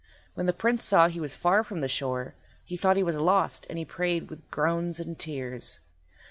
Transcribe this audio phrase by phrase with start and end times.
[0.33, 2.33] When the Prince saw he was far from the shore
[2.65, 5.79] he thought he was lost, and he prayed with groans and tears.